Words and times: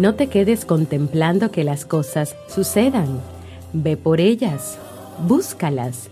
No 0.00 0.14
te 0.14 0.28
quedes 0.28 0.64
contemplando 0.64 1.50
que 1.50 1.62
las 1.62 1.84
cosas 1.84 2.34
sucedan. 2.48 3.20
Ve 3.74 3.98
por 3.98 4.18
ellas, 4.18 4.78
búscalas. 5.28 6.08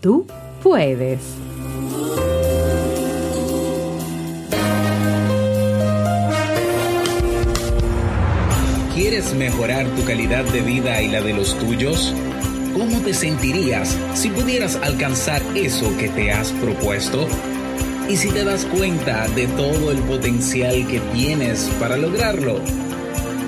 Tú 0.00 0.26
puedes. 0.62 1.20
¿Quieres 8.94 9.34
mejorar 9.34 9.86
tu 9.88 10.04
calidad 10.06 10.44
de 10.46 10.62
vida 10.62 11.02
y 11.02 11.08
la 11.08 11.20
de 11.20 11.34
los 11.34 11.58
tuyos? 11.58 12.14
¿Cómo 12.72 13.00
te 13.00 13.12
sentirías 13.12 13.98
si 14.14 14.30
pudieras 14.30 14.76
alcanzar 14.76 15.42
eso 15.54 15.94
que 15.98 16.08
te 16.08 16.32
has 16.32 16.52
propuesto? 16.52 17.28
¿Y 18.08 18.16
si 18.16 18.30
te 18.30 18.44
das 18.44 18.64
cuenta 18.64 19.28
de 19.28 19.46
todo 19.46 19.92
el 19.92 19.98
potencial 20.04 20.86
que 20.88 21.00
tienes 21.12 21.70
para 21.78 21.98
lograrlo? 21.98 22.85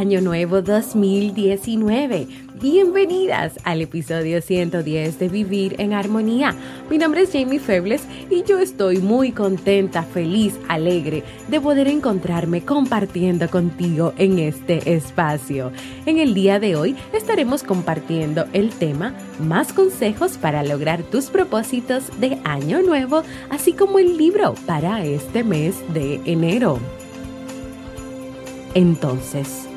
Año 0.00 0.22
Nuevo 0.22 0.62
2019. 0.62 2.26
Bienvenidas 2.58 3.58
al 3.64 3.82
episodio 3.82 4.40
110 4.40 5.18
de 5.18 5.28
Vivir 5.28 5.76
en 5.78 5.92
Armonía. 5.92 6.54
Mi 6.88 6.96
nombre 6.96 7.20
es 7.20 7.32
Jamie 7.34 7.60
Febles 7.60 8.04
y 8.30 8.42
yo 8.44 8.58
estoy 8.60 8.96
muy 8.96 9.30
contenta, 9.32 10.02
feliz, 10.02 10.58
alegre 10.68 11.22
de 11.48 11.60
poder 11.60 11.86
encontrarme 11.86 12.64
compartiendo 12.64 13.50
contigo 13.50 14.14
en 14.16 14.38
este 14.38 14.94
espacio. 14.94 15.70
En 16.06 16.16
el 16.16 16.32
día 16.32 16.58
de 16.58 16.76
hoy 16.76 16.96
estaremos 17.12 17.62
compartiendo 17.62 18.46
el 18.54 18.70
tema 18.70 19.14
Más 19.38 19.74
consejos 19.74 20.38
para 20.38 20.62
lograr 20.62 21.02
tus 21.02 21.26
propósitos 21.26 22.04
de 22.18 22.38
Año 22.44 22.80
Nuevo, 22.80 23.22
así 23.50 23.74
como 23.74 23.98
el 23.98 24.16
libro 24.16 24.54
para 24.66 25.04
este 25.04 25.44
mes 25.44 25.76
de 25.92 26.22
enero. 26.24 26.78
Entonces, 28.72 29.69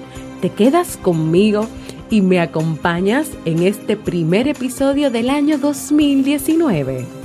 te 0.44 0.50
quedas 0.50 0.98
conmigo 0.98 1.70
y 2.10 2.20
me 2.20 2.42
acompañas 2.42 3.32
en 3.46 3.64
este 3.64 3.96
primer 3.96 4.50
episodio 4.50 5.10
del 5.10 5.30
año 5.30 5.58
2019. 5.58 7.23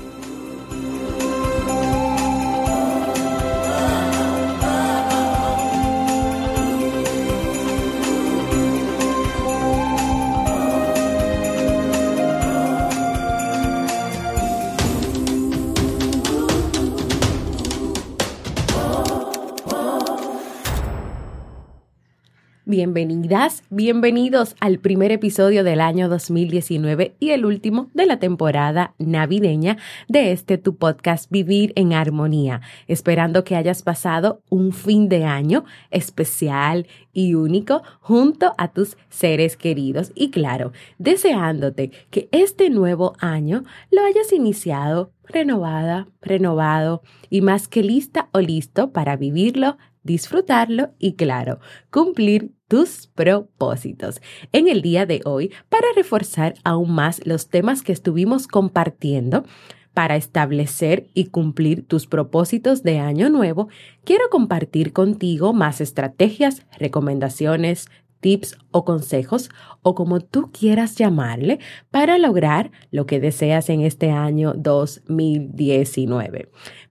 Bienvenidas, 22.78 23.64
bienvenidos 23.70 24.54
al 24.60 24.78
primer 24.78 25.10
episodio 25.10 25.64
del 25.64 25.80
año 25.80 26.08
2019 26.08 27.16
y 27.18 27.30
el 27.30 27.44
último 27.44 27.90
de 27.92 28.06
la 28.06 28.20
temporada 28.20 28.94
navideña 28.98 29.78
de 30.06 30.30
este 30.30 30.58
tu 30.58 30.76
podcast 30.76 31.28
Vivir 31.28 31.72
en 31.74 31.92
Armonía, 31.92 32.60
esperando 32.86 33.42
que 33.42 33.56
hayas 33.56 33.82
pasado 33.82 34.42
un 34.48 34.72
fin 34.72 35.08
de 35.08 35.24
año 35.24 35.64
especial 35.90 36.86
y 37.12 37.34
único 37.34 37.82
junto 37.98 38.54
a 38.58 38.68
tus 38.68 38.96
seres 39.08 39.56
queridos 39.56 40.12
y 40.14 40.30
claro, 40.30 40.70
deseándote 40.98 41.90
que 42.10 42.28
este 42.30 42.70
nuevo 42.70 43.14
año 43.18 43.64
lo 43.90 44.04
hayas 44.04 44.32
iniciado 44.32 45.10
renovada, 45.24 46.06
renovado 46.22 47.02
y 47.28 47.40
más 47.40 47.66
que 47.66 47.82
lista 47.82 48.28
o 48.32 48.40
listo 48.40 48.92
para 48.92 49.16
vivirlo 49.16 49.78
disfrutarlo 50.02 50.90
y 50.98 51.14
claro, 51.14 51.60
cumplir 51.90 52.52
tus 52.68 53.06
propósitos. 53.08 54.20
En 54.52 54.68
el 54.68 54.82
día 54.82 55.06
de 55.06 55.20
hoy, 55.24 55.52
para 55.68 55.86
reforzar 55.96 56.54
aún 56.64 56.92
más 56.92 57.26
los 57.26 57.48
temas 57.48 57.82
que 57.82 57.92
estuvimos 57.92 58.46
compartiendo, 58.46 59.44
para 59.94 60.14
establecer 60.14 61.08
y 61.12 61.26
cumplir 61.26 61.84
tus 61.84 62.06
propósitos 62.06 62.84
de 62.84 63.00
año 63.00 63.30
nuevo, 63.30 63.68
quiero 64.04 64.28
compartir 64.30 64.92
contigo 64.92 65.52
más 65.52 65.80
estrategias, 65.80 66.64
recomendaciones, 66.78 67.86
tips 68.20 68.58
o 68.70 68.84
consejos 68.84 69.50
o 69.82 69.94
como 69.94 70.20
tú 70.20 70.50
quieras 70.52 70.94
llamarle 70.96 71.58
para 71.90 72.18
lograr 72.18 72.70
lo 72.90 73.06
que 73.06 73.20
deseas 73.20 73.70
en 73.70 73.80
este 73.80 74.10
año 74.10 74.54
2019. 74.56 76.48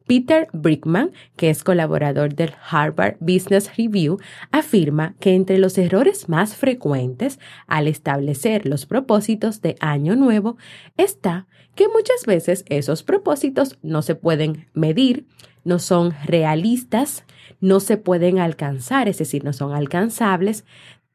Peter 0.08 0.48
Brickman, 0.54 1.12
que 1.36 1.50
es 1.50 1.64
colaborador 1.64 2.34
del 2.34 2.54
Harvard 2.70 3.18
Business 3.20 3.76
Review, 3.78 4.20
afirma 4.52 5.16
que 5.20 5.36
entre 5.36 5.58
los 5.58 5.78
errores 5.78 6.30
más 6.30 6.56
frecuentes 6.56 7.40
al 7.68 7.88
establecer 7.88 8.66
los 8.66 8.86
propósitos 8.86 9.62
de 9.62 9.76
año 9.80 10.16
nuevo 10.16 10.58
está 10.96 11.48
que 11.76 11.88
muchas 11.90 12.26
veces 12.26 12.66
esos 12.70 13.04
propósitos 13.04 13.78
no 13.84 14.02
se 14.02 14.16
pueden 14.16 14.68
medir, 14.74 15.28
no 15.64 15.78
son 15.78 16.14
realistas, 16.26 17.26
no 17.60 17.80
se 17.80 17.98
pueden 17.98 18.40
alcanzar, 18.40 19.10
es 19.10 19.18
decir, 19.18 19.44
no 19.44 19.54
son 19.54 19.74
alcanzables, 19.74 20.66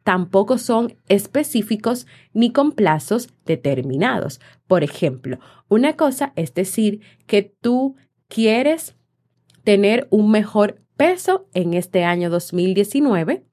tampoco 0.04 0.58
son 0.58 0.96
específicos 1.08 2.06
ni 2.32 2.52
con 2.52 2.72
plazos 2.72 3.30
determinados. 3.46 4.40
Por 4.66 4.84
ejemplo, 4.84 5.38
una 5.68 5.96
cosa 5.96 6.32
es 6.36 6.54
decir 6.54 7.00
que 7.26 7.42
tú 7.42 7.96
quieres 8.32 8.96
tener 9.62 10.08
un 10.10 10.30
mejor 10.30 10.80
peso 10.96 11.48
en 11.52 11.74
este 11.74 12.04
año 12.04 12.30
2019 12.30 13.44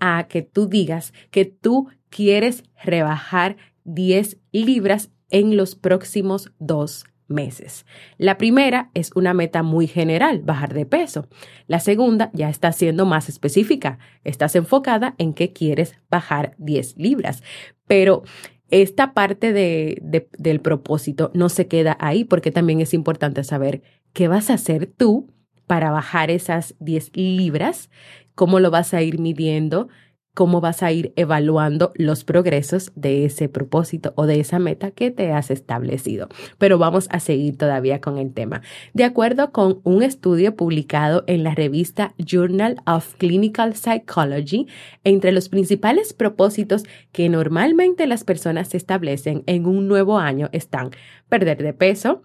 a 0.00 0.26
que 0.28 0.42
tú 0.42 0.66
digas 0.66 1.12
que 1.30 1.44
tú 1.44 1.88
quieres 2.08 2.64
rebajar 2.82 3.56
10 3.84 4.38
libras 4.50 5.12
en 5.30 5.56
los 5.56 5.76
próximos 5.76 6.50
dos 6.58 7.04
meses. 7.28 7.86
La 8.18 8.36
primera 8.36 8.90
es 8.94 9.12
una 9.14 9.32
meta 9.32 9.62
muy 9.62 9.86
general, 9.86 10.40
bajar 10.40 10.74
de 10.74 10.86
peso. 10.86 11.28
La 11.68 11.78
segunda 11.78 12.30
ya 12.32 12.50
está 12.50 12.72
siendo 12.72 13.06
más 13.06 13.28
específica. 13.28 14.00
Estás 14.24 14.56
enfocada 14.56 15.14
en 15.18 15.34
que 15.34 15.52
quieres 15.52 15.94
bajar 16.10 16.56
10 16.58 16.96
libras. 16.96 17.44
Pero 17.86 18.24
esta 18.70 19.14
parte 19.14 19.52
de, 19.52 20.28
del 20.38 20.60
propósito 20.60 21.30
no 21.34 21.48
se 21.48 21.66
queda 21.66 21.96
ahí 22.00 22.24
porque 22.24 22.52
también 22.52 22.80
es 22.80 22.94
importante 22.94 23.42
saber 23.42 23.82
qué 24.12 24.28
vas 24.28 24.50
a 24.50 24.54
hacer 24.54 24.86
tú 24.86 25.28
para 25.66 25.90
bajar 25.90 26.30
esas 26.30 26.74
10 26.80 27.16
libras, 27.16 27.90
cómo 28.34 28.60
lo 28.60 28.70
vas 28.70 28.94
a 28.94 29.02
ir 29.02 29.18
midiendo, 29.18 29.88
cómo 30.34 30.60
vas 30.60 30.82
a 30.82 30.92
ir 30.92 31.12
evaluando 31.16 31.92
los 31.96 32.24
progresos 32.24 32.92
de 32.94 33.24
ese 33.24 33.48
propósito 33.48 34.12
o 34.16 34.26
de 34.26 34.40
esa 34.40 34.58
meta 34.58 34.90
que 34.90 35.10
te 35.10 35.32
has 35.32 35.50
establecido. 35.50 36.28
Pero 36.58 36.78
vamos 36.78 37.08
a 37.10 37.20
seguir 37.20 37.56
todavía 37.58 38.00
con 38.00 38.18
el 38.18 38.32
tema. 38.32 38.62
De 38.94 39.04
acuerdo 39.04 39.52
con 39.52 39.80
un 39.84 40.02
estudio 40.02 40.54
publicado 40.56 41.24
en 41.26 41.44
la 41.44 41.54
revista 41.54 42.14
Journal 42.18 42.76
of 42.86 43.14
Clinical 43.16 43.74
Psychology, 43.74 44.66
entre 45.04 45.32
los 45.32 45.48
principales 45.48 46.12
propósitos 46.12 46.84
que 47.12 47.28
normalmente 47.28 48.06
las 48.06 48.24
personas 48.24 48.74
establecen 48.74 49.42
en 49.46 49.66
un 49.66 49.88
nuevo 49.88 50.18
año 50.18 50.48
están 50.52 50.90
perder 51.28 51.62
de 51.62 51.74
peso, 51.74 52.22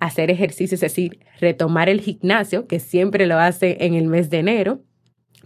hacer 0.00 0.30
ejercicio, 0.30 0.74
es 0.74 0.80
decir, 0.80 1.20
retomar 1.40 1.88
el 1.88 2.00
gimnasio, 2.00 2.66
que 2.66 2.80
siempre 2.80 3.26
lo 3.26 3.38
hace 3.38 3.78
en 3.80 3.94
el 3.94 4.06
mes 4.06 4.30
de 4.30 4.38
enero. 4.38 4.82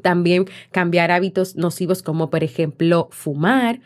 También 0.02 0.46
cambiar 0.70 1.10
hábitos 1.10 1.56
nocivos 1.56 2.02
como 2.02 2.30
por 2.30 2.42
ejemplo 2.42 3.08
fumar, 3.12 3.80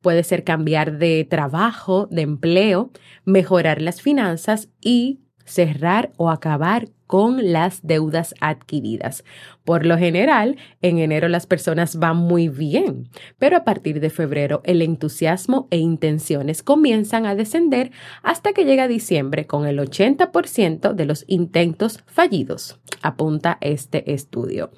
puede 0.00 0.24
ser 0.24 0.44
cambiar 0.44 0.98
de 0.98 1.24
trabajo, 1.24 2.08
de 2.10 2.22
empleo, 2.22 2.90
mejorar 3.24 3.80
las 3.80 4.02
finanzas 4.02 4.68
y 4.80 5.20
cerrar 5.44 6.12
o 6.16 6.30
acabar 6.30 6.88
con 7.12 7.52
las 7.52 7.86
deudas 7.86 8.34
adquiridas. 8.40 9.22
Por 9.64 9.84
lo 9.84 9.98
general, 9.98 10.56
en 10.80 10.96
enero 10.96 11.28
las 11.28 11.46
personas 11.46 11.96
van 11.96 12.16
muy 12.16 12.48
bien, 12.48 13.10
pero 13.38 13.58
a 13.58 13.64
partir 13.64 14.00
de 14.00 14.08
febrero 14.08 14.62
el 14.64 14.80
entusiasmo 14.80 15.68
e 15.70 15.76
intenciones 15.76 16.62
comienzan 16.62 17.26
a 17.26 17.34
descender 17.34 17.92
hasta 18.22 18.54
que 18.54 18.64
llega 18.64 18.88
diciembre 18.88 19.46
con 19.46 19.66
el 19.66 19.78
80% 19.78 20.94
de 20.94 21.04
los 21.04 21.24
intentos 21.26 22.02
fallidos, 22.06 22.80
apunta 23.02 23.58
este 23.60 24.14
estudio. 24.14 24.70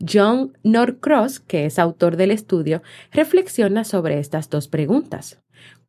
John 0.00 0.56
Norcross, 0.62 1.40
que 1.40 1.66
es 1.66 1.80
autor 1.80 2.16
del 2.16 2.30
estudio, 2.30 2.82
reflexiona 3.10 3.82
sobre 3.82 4.20
estas 4.20 4.48
dos 4.48 4.68
preguntas. 4.68 5.40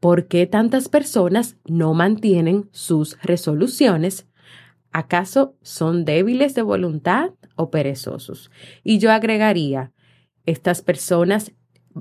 ¿Por 0.02 0.28
qué 0.28 0.46
tantas 0.48 0.90
personas 0.90 1.56
no 1.66 1.94
mantienen 1.94 2.68
sus 2.74 3.18
resoluciones 3.22 4.28
¿Acaso 4.92 5.56
son 5.62 6.04
débiles 6.04 6.54
de 6.54 6.64
voluntad 6.64 7.32
o 7.56 7.72
perezosos? 7.72 8.52
Y 8.84 9.00
yo 9.00 9.12
agregaría, 9.12 9.94
estas 10.46 10.82
personas 10.82 11.54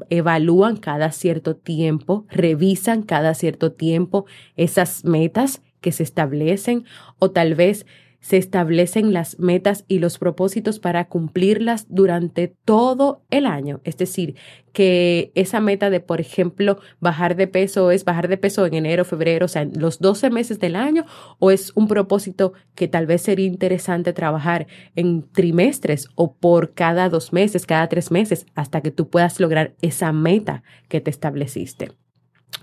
evalúan 0.09 0.77
cada 0.77 1.13
cierto 1.13 1.57
tiempo, 1.57 2.27
revisan 2.29 3.03
cada 3.03 3.35
cierto 3.35 3.73
tiempo 3.73 4.27
esas 4.57 5.05
metas 5.05 5.63
que 5.81 5.93
se 5.93 6.03
establecen 6.03 6.85
o 7.19 7.31
tal 7.31 7.55
vez 7.55 7.87
se 8.21 8.37
establecen 8.37 9.13
las 9.13 9.39
metas 9.39 9.85
y 9.89 9.99
los 9.99 10.19
propósitos 10.19 10.79
para 10.79 11.07
cumplirlas 11.07 11.87
durante 11.89 12.55
todo 12.65 13.23
el 13.31 13.47
año. 13.47 13.81
Es 13.85 13.97
decir, 13.97 14.37
que 14.73 15.33
esa 15.35 15.61
meta 15.61 15.91
de, 15.91 16.01
por 16.01 16.21
ejemplo, 16.21 16.79
bajar 17.01 17.37
de 17.37 17.47
peso 17.47 17.91
es 17.91 18.05
bajar 18.05 18.29
de 18.29 18.37
peso 18.37 18.67
en 18.67 18.75
enero, 18.75 19.05
febrero, 19.05 19.47
o 19.47 19.49
sea, 19.49 19.63
en 19.63 19.73
los 19.81 19.99
12 19.99 20.31
meses 20.31 20.61
del 20.61 20.77
año, 20.77 21.07
o 21.39 21.51
es 21.51 21.73
un 21.75 21.89
propósito 21.89 22.53
que 22.75 22.89
tal 22.89 23.07
vez 23.07 23.23
sería 23.23 23.47
interesante 23.47 24.13
trabajar 24.13 24.67
en 24.95 25.29
trimestres 25.31 26.09
o 26.15 26.35
por 26.35 26.75
cada 26.75 27.09
dos 27.09 27.33
meses, 27.33 27.67
cada 27.67 27.89
tres 27.89 28.11
meses, 28.11 28.47
hasta 28.55 28.81
que 28.81 28.91
tú 28.91 29.09
puedas 29.09 29.41
lograr 29.41 29.75
esa 29.81 30.13
meta 30.13 30.63
que 30.89 31.01
te 31.01 31.11
estableciste. 31.11 32.00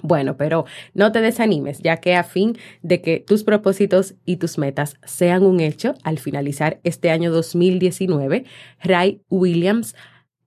Bueno, 0.03 0.37
pero 0.37 0.65
no 0.93 1.11
te 1.11 1.21
desanimes, 1.21 1.79
ya 1.79 1.97
que 1.97 2.15
a 2.15 2.23
fin 2.23 2.57
de 2.81 3.01
que 3.01 3.19
tus 3.19 3.43
propósitos 3.43 4.15
y 4.25 4.37
tus 4.37 4.57
metas 4.57 4.97
sean 5.03 5.43
un 5.43 5.59
hecho 5.59 5.95
al 6.03 6.19
finalizar 6.19 6.79
este 6.83 7.09
año 7.09 7.31
2019, 7.31 8.45
Ray 8.83 9.21
Williams, 9.29 9.95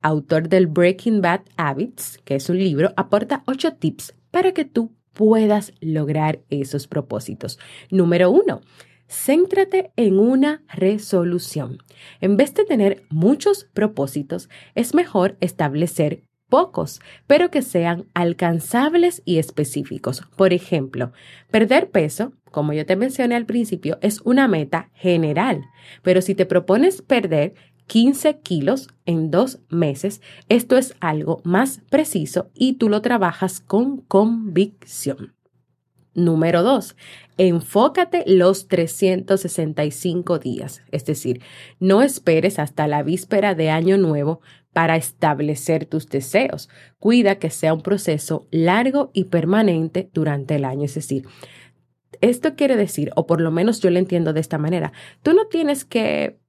autor 0.02 0.48
del 0.48 0.66
Breaking 0.66 1.20
Bad 1.20 1.42
Habits, 1.56 2.18
que 2.24 2.36
es 2.36 2.48
un 2.48 2.58
libro, 2.58 2.92
aporta 2.96 3.42
ocho 3.46 3.74
tips 3.74 4.14
para 4.30 4.52
que 4.52 4.64
tú 4.64 4.94
puedas 5.12 5.72
lograr 5.80 6.40
esos 6.50 6.86
propósitos. 6.86 7.58
Número 7.90 8.30
uno, 8.30 8.60
céntrate 9.08 9.92
en 9.96 10.18
una 10.18 10.62
resolución. 10.72 11.78
En 12.20 12.36
vez 12.36 12.54
de 12.54 12.64
tener 12.64 13.02
muchos 13.10 13.64
propósitos, 13.64 14.48
es 14.74 14.94
mejor 14.94 15.36
establecer 15.40 16.22
pocos, 16.50 17.00
pero 17.26 17.50
que 17.50 17.62
sean 17.62 18.04
alcanzables 18.12 19.22
y 19.24 19.38
específicos. 19.38 20.22
Por 20.36 20.52
ejemplo, 20.52 21.12
perder 21.50 21.90
peso, 21.90 22.32
como 22.50 22.74
yo 22.74 22.84
te 22.84 22.96
mencioné 22.96 23.36
al 23.36 23.46
principio, 23.46 23.98
es 24.02 24.20
una 24.20 24.48
meta 24.48 24.90
general, 24.92 25.64
pero 26.02 26.20
si 26.20 26.34
te 26.34 26.44
propones 26.44 27.00
perder 27.00 27.54
15 27.86 28.40
kilos 28.40 28.88
en 29.06 29.30
dos 29.30 29.60
meses, 29.68 30.20
esto 30.48 30.76
es 30.76 30.94
algo 31.00 31.40
más 31.44 31.80
preciso 31.90 32.50
y 32.54 32.74
tú 32.74 32.88
lo 32.88 33.00
trabajas 33.00 33.60
con 33.60 34.02
convicción. 34.02 35.39
Número 36.12 36.64
dos, 36.64 36.96
enfócate 37.38 38.24
los 38.26 38.66
365 38.66 40.40
días, 40.40 40.82
es 40.90 41.04
decir, 41.04 41.40
no 41.78 42.02
esperes 42.02 42.58
hasta 42.58 42.88
la 42.88 43.04
víspera 43.04 43.54
de 43.54 43.70
Año 43.70 43.96
Nuevo 43.96 44.40
para 44.72 44.96
establecer 44.96 45.86
tus 45.86 46.08
deseos. 46.08 46.68
Cuida 46.98 47.36
que 47.36 47.50
sea 47.50 47.74
un 47.74 47.82
proceso 47.82 48.48
largo 48.50 49.12
y 49.14 49.24
permanente 49.24 50.10
durante 50.12 50.56
el 50.56 50.64
año, 50.64 50.84
es 50.84 50.96
decir, 50.96 51.26
esto 52.20 52.56
quiere 52.56 52.76
decir, 52.76 53.12
o 53.14 53.26
por 53.26 53.40
lo 53.40 53.52
menos 53.52 53.80
yo 53.80 53.88
lo 53.90 54.00
entiendo 54.00 54.32
de 54.32 54.40
esta 54.40 54.58
manera, 54.58 54.92
tú 55.22 55.32
no 55.32 55.46
tienes 55.46 55.84
que 55.84 56.39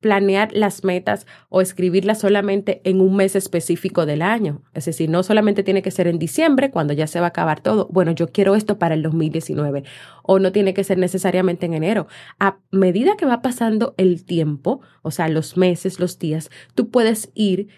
planear 0.00 0.50
las 0.52 0.82
metas 0.82 1.26
o 1.48 1.60
escribirlas 1.60 2.20
solamente 2.20 2.80
en 2.84 3.00
un 3.00 3.16
mes 3.16 3.36
específico 3.36 4.06
del 4.06 4.22
año. 4.22 4.62
Es 4.74 4.86
decir, 4.86 5.10
no 5.10 5.22
solamente 5.22 5.62
tiene 5.62 5.82
que 5.82 5.90
ser 5.90 6.06
en 6.08 6.18
diciembre, 6.18 6.70
cuando 6.70 6.94
ya 6.94 7.06
se 7.06 7.20
va 7.20 7.26
a 7.26 7.28
acabar 7.28 7.60
todo. 7.60 7.86
Bueno, 7.90 8.12
yo 8.12 8.28
quiero 8.28 8.54
esto 8.54 8.78
para 8.78 8.94
el 8.94 9.02
2019. 9.02 9.84
O 10.22 10.38
no 10.38 10.52
tiene 10.52 10.74
que 10.74 10.84
ser 10.84 10.98
necesariamente 10.98 11.66
en 11.66 11.74
enero. 11.74 12.06
A 12.38 12.58
medida 12.70 13.16
que 13.16 13.26
va 13.26 13.42
pasando 13.42 13.94
el 13.98 14.24
tiempo, 14.24 14.80
o 15.02 15.10
sea, 15.10 15.28
los 15.28 15.56
meses, 15.56 16.00
los 16.00 16.18
días, 16.18 16.50
tú 16.74 16.90
puedes 16.90 17.30
ir 17.34 17.68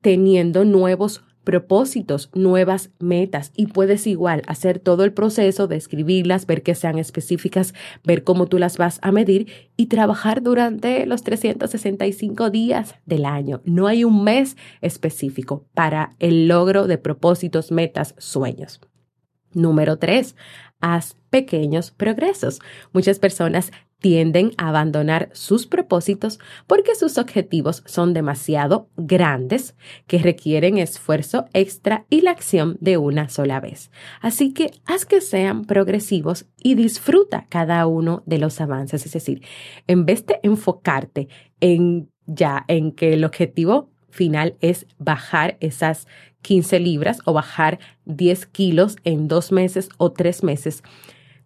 teniendo 0.00 0.64
nuevos 0.64 1.24
propósitos, 1.46 2.28
nuevas 2.34 2.90
metas 2.98 3.52
y 3.54 3.68
puedes 3.68 4.08
igual 4.08 4.42
hacer 4.48 4.80
todo 4.80 5.04
el 5.04 5.12
proceso 5.12 5.68
de 5.68 5.76
escribirlas, 5.76 6.44
ver 6.44 6.64
que 6.64 6.74
sean 6.74 6.98
específicas, 6.98 7.72
ver 8.02 8.24
cómo 8.24 8.46
tú 8.46 8.58
las 8.58 8.78
vas 8.78 8.98
a 9.00 9.12
medir 9.12 9.46
y 9.76 9.86
trabajar 9.86 10.42
durante 10.42 11.06
los 11.06 11.22
365 11.22 12.50
días 12.50 12.96
del 13.06 13.24
año. 13.24 13.62
No 13.64 13.86
hay 13.86 14.02
un 14.02 14.24
mes 14.24 14.56
específico 14.80 15.64
para 15.72 16.16
el 16.18 16.48
logro 16.48 16.88
de 16.88 16.98
propósitos, 16.98 17.70
metas, 17.70 18.16
sueños. 18.18 18.80
Número 19.52 19.98
tres, 19.98 20.34
haz 20.80 21.16
pequeños 21.30 21.92
progresos. 21.92 22.58
Muchas 22.92 23.20
personas 23.20 23.70
tienden 24.00 24.52
a 24.58 24.68
abandonar 24.68 25.30
sus 25.32 25.66
propósitos 25.66 26.38
porque 26.66 26.94
sus 26.94 27.18
objetivos 27.18 27.82
son 27.86 28.12
demasiado 28.12 28.88
grandes 28.96 29.74
que 30.06 30.18
requieren 30.18 30.78
esfuerzo 30.78 31.46
extra 31.52 32.04
y 32.10 32.20
la 32.20 32.32
acción 32.32 32.76
de 32.80 32.98
una 32.98 33.28
sola 33.28 33.60
vez. 33.60 33.90
Así 34.20 34.52
que 34.52 34.72
haz 34.84 35.06
que 35.06 35.20
sean 35.20 35.64
progresivos 35.64 36.46
y 36.62 36.74
disfruta 36.74 37.46
cada 37.48 37.86
uno 37.86 38.22
de 38.26 38.38
los 38.38 38.60
avances. 38.60 39.06
Es 39.06 39.12
decir, 39.12 39.42
en 39.86 40.04
vez 40.04 40.26
de 40.26 40.40
enfocarte 40.42 41.28
en 41.60 42.10
ya 42.26 42.64
en 42.68 42.92
que 42.92 43.14
el 43.14 43.24
objetivo 43.24 43.90
final 44.10 44.56
es 44.60 44.86
bajar 44.98 45.56
esas 45.60 46.06
15 46.42 46.80
libras 46.80 47.18
o 47.24 47.32
bajar 47.32 47.78
10 48.04 48.46
kilos 48.46 48.96
en 49.04 49.28
dos 49.28 49.52
meses 49.52 49.88
o 49.98 50.12
tres 50.12 50.42
meses, 50.42 50.82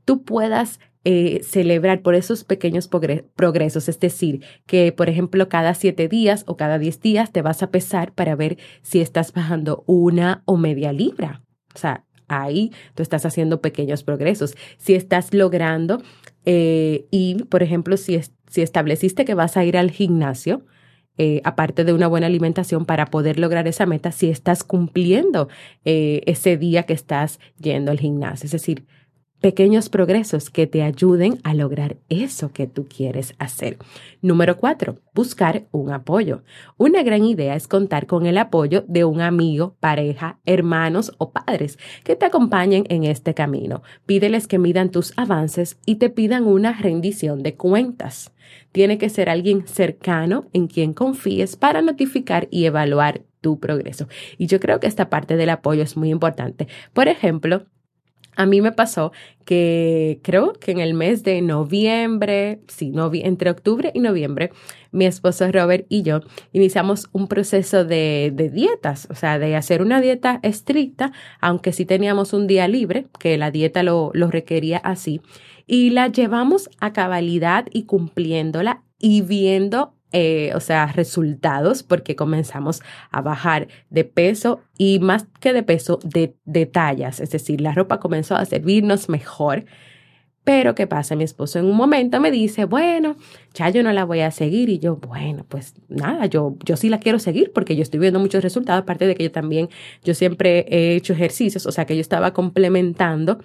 tú 0.05 0.25
puedas 0.25 0.81
eh, 1.03 1.41
celebrar 1.43 2.03
por 2.03 2.15
esos 2.15 2.45
pequeños 2.45 2.87
progresos. 2.87 3.89
Es 3.89 3.99
decir, 4.01 4.45
que 4.67 4.93
por 4.93 5.09
ejemplo 5.09 5.49
cada 5.49 5.73
siete 5.73 6.09
días 6.09 6.45
o 6.47 6.59
cada 6.59 6.79
diez 6.79 7.01
días 7.01 7.33
te 7.33 7.41
vas 7.41 7.63
a 7.63 7.71
pesar 7.71 8.13
para 8.13 8.37
ver 8.37 8.59
si 8.83 9.01
estás 9.01 9.33
bajando 9.33 9.83
una 9.87 10.43
o 10.45 10.59
media 10.59 10.93
libra. 10.93 11.43
O 11.75 11.79
sea, 11.79 12.05
ahí 12.29 12.71
tú 12.95 13.03
estás 13.03 13.25
haciendo 13.25 13.63
pequeños 13.63 14.03
progresos. 14.03 14.55
Si 14.77 14.95
estás 14.95 15.33
logrando 15.33 16.03
eh, 16.45 17.07
y, 17.11 17.45
por 17.45 17.63
ejemplo, 17.63 17.97
si, 17.97 18.21
si 18.51 18.61
estableciste 18.61 19.25
que 19.25 19.33
vas 19.33 19.57
a 19.57 19.65
ir 19.65 19.79
al 19.79 19.91
gimnasio, 19.91 20.67
eh, 21.17 21.41
aparte 21.45 21.85
de 21.85 21.95
una 21.95 22.09
buena 22.09 22.27
alimentación 22.27 22.85
para 22.85 23.07
poder 23.07 23.39
lograr 23.39 23.67
esa 23.69 23.87
meta, 23.87 24.13
si 24.13 24.29
estás 24.29 24.65
cumpliendo 24.65 25.49
ese 25.83 26.59
día 26.59 26.83
que 26.83 26.93
estás 26.93 27.41
yendo 27.59 27.91
al 27.91 28.01
gimnasio. 28.01 28.45
Es 28.45 28.53
decir, 28.53 28.85
pequeños 29.41 29.89
progresos 29.89 30.51
que 30.51 30.67
te 30.67 30.83
ayuden 30.83 31.41
a 31.43 31.55
lograr 31.55 31.97
eso 32.09 32.53
que 32.53 32.67
tú 32.67 32.87
quieres 32.87 33.35
hacer. 33.39 33.79
Número 34.23 34.59
cuatro, 34.59 34.99
buscar 35.15 35.67
un 35.73 35.91
apoyo. 35.93 36.43
Una 36.77 37.03
gran 37.03 37.25
idea 37.25 37.55
es 37.55 37.67
contar 37.67 38.07
con 38.07 38.27
el 38.27 38.39
apoyo 38.39 38.85
de 38.87 39.05
un 39.05 39.21
amigo, 39.21 39.77
pareja, 39.81 40.39
hermanos 40.45 41.13
o 41.19 41.33
padres 41.33 41.79
que 42.05 42.17
te 42.17 42.27
acompañen 42.27 42.85
en 42.89 43.05
este 43.05 43.35
camino. 43.35 43.83
Pídeles 44.07 44.47
que 44.47 44.59
midan 44.59 44.91
tus 44.91 45.13
avances 45.17 45.79
y 45.87 45.97
te 45.97 46.11
pidan 46.11 46.47
una 46.47 46.73
rendición 46.73 47.43
de 47.43 47.57
cuentas. 47.57 48.33
Tiene 48.73 48.99
que 48.99 49.09
ser 49.09 49.29
alguien 49.29 49.67
cercano 49.67 50.47
en 50.53 50.67
quien 50.67 50.93
confíes 50.93 51.57
para 51.57 51.83
notificar 51.83 52.49
y 52.51 52.67
evaluar 52.67 53.23
tu 53.41 53.59
progreso. 53.59 54.07
Y 54.39 54.47
yo 54.47 54.61
creo 54.61 54.81
que 54.81 54.87
esta 54.87 55.09
parte 55.09 55.37
del 55.37 55.51
apoyo 55.51 55.83
es 55.83 55.97
muy 55.97 56.11
importante. 56.11 56.69
Por 56.93 57.09
ejemplo, 57.09 57.65
A 58.37 58.47
mí 58.47 58.61
me 58.61 58.73
pasó 58.73 59.13
que 59.45 60.21
creo 60.23 60.53
que 60.53 60.71
en 60.71 60.79
el 60.79 60.95
mes 60.95 61.25
de 61.25 61.43
noviembre, 61.43 62.61
sí, 62.69 62.93
entre 63.25 63.51
octubre 63.51 63.91
y 63.95 64.01
noviembre, 64.01 64.53
mi 64.93 65.05
esposo 65.07 65.51
Robert 65.51 65.87
y 65.89 66.03
yo 66.03 66.21
iniciamos 66.53 67.09
un 67.13 67.27
proceso 67.29 67.85
de, 67.85 68.33
dietas, 68.53 69.09
o 69.11 69.15
sea, 69.15 69.39
de 69.39 69.57
hacer 69.57 69.83
una 69.83 70.01
dieta 70.01 70.41
estricta, 70.43 71.13
aunque 71.41 71.73
sí 71.73 71.85
teníamos 71.85 72.33
un 72.33 72.47
día 72.47 72.69
libre, 72.69 73.07
que 73.19 73.37
la 73.37 73.51
dieta 73.51 73.83
lo 73.83 74.13
requería 74.13 74.79
así, 74.79 75.21
y 75.67 75.91
la 75.91 76.09
llevamos 76.09 76.69
a 76.81 76.93
cabalidad 76.93 77.67
y 77.73 77.85
cumpliéndola 77.85 78.83
y 78.99 79.23
viendo 79.23 79.95
eh, 80.13 80.53
o 80.55 80.61
sea, 80.61 80.87
resultados 80.87 81.83
porque 81.83 82.17
comenzamos 82.17 82.83
a 83.11 83.21
bajar 83.23 83.69
de 83.91 84.05
peso 84.05 84.61
y 84.77 84.99
más 84.99 85.27
que 85.41 85.53
de 85.53 85.63
peso, 85.63 86.01
de, 86.03 86.37
de 86.45 86.67
tallas. 86.67 87.21
Es 87.21 87.31
decir, 87.31 87.61
la 87.61 87.73
ropa 87.73 88.01
comenzó 88.01 88.35
a 88.35 88.45
servirnos 88.45 89.09
mejor. 89.09 89.65
Pero 90.43 90.75
¿qué 90.75 90.87
pasa? 90.87 91.17
Mi 91.17 91.25
esposo 91.25 91.59
en 91.59 91.67
un 91.67 91.77
momento 91.77 92.19
me 92.19 92.31
dice, 92.31 92.65
bueno, 92.65 93.17
ya 93.55 93.69
yo 93.69 93.83
no 93.83 93.93
la 93.93 94.05
voy 94.05 94.21
a 94.21 94.31
seguir. 94.31 94.69
Y 94.69 94.79
yo, 94.79 94.97
bueno, 94.97 95.45
pues 95.49 95.75
nada, 95.89 96.27
yo, 96.27 96.57
yo 96.65 96.77
sí 96.77 96.89
la 96.89 96.99
quiero 96.99 97.19
seguir 97.19 97.53
porque 97.53 97.77
yo 97.77 97.83
estoy 97.83 98.01
viendo 98.01 98.19
muchos 98.19 98.43
resultados. 98.43 98.83
Aparte 98.83 99.07
de 99.07 99.15
que 99.15 99.25
yo 99.25 99.31
también, 99.31 99.69
yo 100.03 100.15
siempre 100.15 100.67
he 100.69 100.97
hecho 100.97 101.13
ejercicios, 101.13 101.67
o 101.67 101.73
sea 101.73 101.85
que 101.85 101.95
yo 101.95 102.01
estaba 102.01 102.33
complementando 102.33 103.39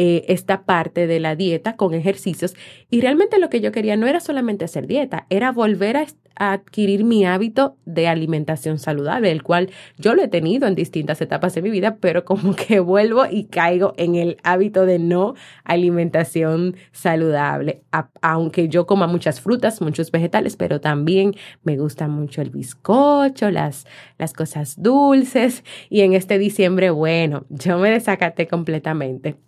eh, 0.00 0.24
esta 0.28 0.62
parte 0.62 1.08
de 1.08 1.18
la 1.18 1.34
dieta 1.34 1.74
con 1.74 1.92
ejercicios. 1.92 2.54
Y 2.88 3.00
realmente 3.00 3.40
lo 3.40 3.50
que 3.50 3.60
yo 3.60 3.72
quería 3.72 3.96
no 3.96 4.06
era 4.06 4.20
solamente 4.20 4.64
hacer 4.64 4.86
dieta, 4.86 5.26
era 5.28 5.50
volver 5.50 5.96
a, 5.96 6.06
adquirir 6.36 7.02
mi 7.02 7.26
hábito 7.26 7.76
de 7.84 8.06
alimentación 8.06 8.78
saludable, 8.78 9.32
el 9.32 9.42
cual 9.42 9.70
yo 9.98 10.14
lo 10.14 10.22
he 10.22 10.28
tenido 10.28 10.68
en 10.68 10.76
distintas 10.76 11.20
etapas 11.20 11.52
de 11.56 11.62
mi 11.62 11.70
vida, 11.70 11.96
pero 11.96 12.24
como 12.24 12.54
que 12.54 12.78
vuelvo 12.80 13.26
y 13.28 13.46
caigo 13.46 13.92
en 13.96 14.14
el 14.14 14.36
hábito 14.44 14.86
de 14.86 15.00
no 15.00 15.34
alimentación 15.64 16.76
saludable, 16.92 17.82
aunque 18.22 18.68
yo 18.68 18.86
coma 18.86 19.08
muchas 19.08 19.40
frutas, 19.40 19.80
muchos 19.80 20.12
vegetales, 20.12 20.54
pero 20.54 20.80
también 20.80 21.34
me 21.64 21.76
gusta 21.76 22.06
mucho 22.06 22.40
el 22.40 22.50
bizcocho, 22.50 23.50
las, 23.50 23.84
las 24.16 24.32
cosas 24.32 24.80
dulces 24.80 25.64
y 25.90 26.02
en 26.02 26.12
este 26.12 26.38
diciembre, 26.38 26.90
bueno, 26.90 27.46
yo 27.48 27.78
me 27.78 27.90
desacaté 27.90 28.46
completamente 28.46 29.47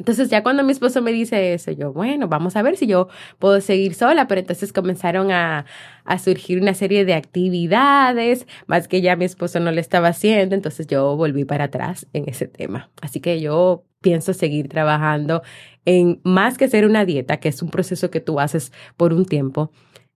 entonces 0.00 0.30
ya 0.30 0.42
cuando 0.42 0.64
mi 0.64 0.72
esposo 0.72 1.02
me 1.02 1.12
dice 1.12 1.52
eso, 1.52 1.72
yo, 1.72 1.92
bueno, 1.92 2.26
vamos 2.26 2.56
a 2.56 2.62
ver 2.62 2.78
si 2.78 2.86
yo 2.86 3.08
puedo 3.38 3.60
seguir 3.60 3.92
sola, 3.92 4.26
pero 4.28 4.40
entonces 4.40 4.72
comenzaron 4.72 5.30
a, 5.30 5.66
a 6.06 6.18
surgir 6.18 6.58
una 6.58 6.72
serie 6.72 7.04
de 7.04 7.12
actividades, 7.12 8.46
más 8.66 8.88
que 8.88 9.02
ya 9.02 9.14
mi 9.16 9.26
esposo 9.26 9.60
no 9.60 9.70
le 9.70 9.82
estaba 9.82 10.08
haciendo, 10.08 10.54
entonces 10.54 10.86
yo 10.86 11.14
volví 11.18 11.44
para 11.44 11.64
atrás 11.64 12.06
en 12.14 12.26
ese 12.30 12.48
tema. 12.48 12.88
Así 13.02 13.20
que 13.20 13.42
yo 13.42 13.84
pienso 14.00 14.32
seguir 14.32 14.70
trabajando 14.70 15.42
en 15.84 16.22
más 16.24 16.56
que 16.56 16.64
hacer 16.64 16.86
una 16.86 17.04
dieta, 17.04 17.36
que 17.36 17.50
es 17.50 17.60
un 17.60 17.68
proceso 17.68 18.10
que 18.10 18.20
tú 18.20 18.40
haces 18.40 18.72
por 18.96 19.12
un 19.12 19.26
tiempo, 19.26 19.70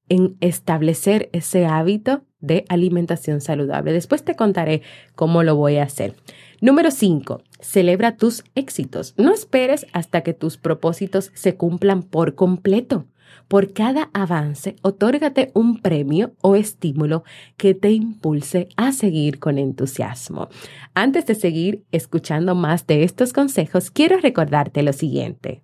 en 0.08 0.38
establecer 0.40 1.28
ese 1.34 1.66
hábito 1.66 2.24
de 2.40 2.64
alimentación 2.70 3.42
saludable. 3.42 3.92
Después 3.92 4.24
te 4.24 4.34
contaré 4.34 4.80
cómo 5.14 5.42
lo 5.42 5.56
voy 5.56 5.76
a 5.76 5.82
hacer. 5.82 6.14
Número 6.62 6.90
5. 6.90 7.42
Celebra 7.64 8.18
tus 8.18 8.44
éxitos. 8.54 9.14
No 9.16 9.32
esperes 9.32 9.86
hasta 9.92 10.20
que 10.20 10.34
tus 10.34 10.58
propósitos 10.58 11.32
se 11.34 11.56
cumplan 11.56 12.02
por 12.02 12.34
completo. 12.34 13.06
Por 13.48 13.72
cada 13.72 14.10
avance, 14.12 14.76
otórgate 14.82 15.50
un 15.54 15.80
premio 15.80 16.34
o 16.42 16.56
estímulo 16.56 17.24
que 17.56 17.74
te 17.74 17.90
impulse 17.90 18.68
a 18.76 18.92
seguir 18.92 19.38
con 19.38 19.58
entusiasmo. 19.58 20.48
Antes 20.94 21.24
de 21.26 21.34
seguir 21.34 21.84
escuchando 21.90 22.54
más 22.54 22.86
de 22.86 23.02
estos 23.02 23.32
consejos, 23.32 23.90
quiero 23.90 24.18
recordarte 24.18 24.82
lo 24.82 24.92
siguiente. 24.92 25.63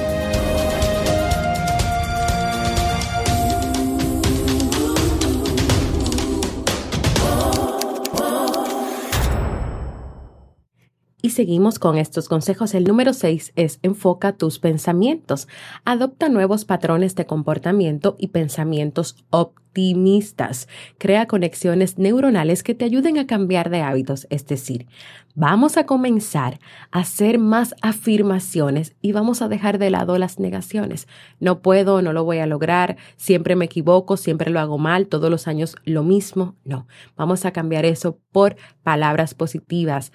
Seguimos 11.31 11.79
con 11.79 11.97
estos 11.97 12.29
consejos. 12.29 12.73
El 12.73 12.83
número 12.83 13.13
6 13.13 13.53
es 13.55 13.79
enfoca 13.81 14.33
tus 14.33 14.59
pensamientos. 14.59 15.47
Adopta 15.85 16.29
nuevos 16.29 16.65
patrones 16.65 17.15
de 17.15 17.25
comportamiento 17.25 18.15
y 18.19 18.27
pensamientos 18.27 19.15
optimistas. 19.29 20.67
Crea 20.97 21.27
conexiones 21.27 21.97
neuronales 21.97 22.61
que 22.63 22.75
te 22.75 22.85
ayuden 22.85 23.17
a 23.17 23.25
cambiar 23.25 23.69
de 23.69 23.81
hábitos. 23.81 24.27
Es 24.29 24.45
decir, 24.45 24.87
vamos 25.33 25.77
a 25.77 25.85
comenzar 25.85 26.59
a 26.91 26.99
hacer 26.99 27.39
más 27.39 27.73
afirmaciones 27.81 28.95
y 29.01 29.13
vamos 29.13 29.41
a 29.41 29.47
dejar 29.47 29.77
de 29.79 29.89
lado 29.89 30.17
las 30.17 30.39
negaciones. 30.39 31.07
No 31.39 31.61
puedo, 31.61 32.01
no 32.01 32.13
lo 32.13 32.23
voy 32.23 32.39
a 32.39 32.45
lograr, 32.45 32.97
siempre 33.15 33.55
me 33.55 33.65
equivoco, 33.65 34.17
siempre 34.17 34.51
lo 34.51 34.59
hago 34.59 34.77
mal, 34.77 35.07
todos 35.07 35.29
los 35.29 35.47
años 35.47 35.75
lo 35.85 36.03
mismo. 36.03 36.55
No, 36.65 36.87
vamos 37.15 37.45
a 37.45 37.51
cambiar 37.51 37.85
eso 37.85 38.19
por 38.31 38.55
palabras 38.83 39.33
positivas, 39.33 40.11